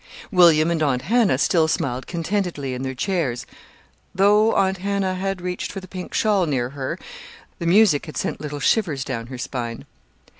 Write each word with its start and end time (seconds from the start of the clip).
William 0.31 0.71
and 0.71 0.81
Aunt 0.81 1.03
Hannah 1.03 1.37
still 1.37 1.67
smiled 1.67 2.07
contentedly 2.07 2.73
in 2.73 2.81
their 2.81 2.95
chairs, 2.95 3.45
though 4.15 4.51
Aunt 4.55 4.79
Hannah 4.79 5.13
had 5.13 5.41
reached 5.41 5.71
for 5.71 5.79
the 5.79 5.87
pink 5.87 6.15
shawl 6.15 6.47
near 6.47 6.69
her 6.71 6.97
the 7.59 7.67
music 7.67 8.07
had 8.07 8.17
sent 8.17 8.41
little 8.41 8.59
shivers 8.59 9.03
down 9.03 9.27
her 9.27 9.37
spine. 9.37 9.85